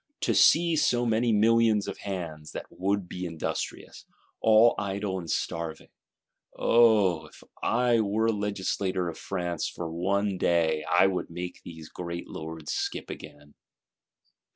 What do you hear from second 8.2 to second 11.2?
legislator of France, for one day, I